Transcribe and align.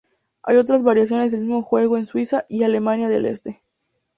Hay 0.41 0.57
otras 0.57 0.81
variaciones 0.81 1.31
del 1.31 1.41
mismo 1.41 1.61
juego 1.61 1.95
en 1.95 2.07
Suiza 2.07 2.47
y 2.49 2.63
Alemania 2.63 3.07
del 3.07 3.27
Este. 3.27 3.61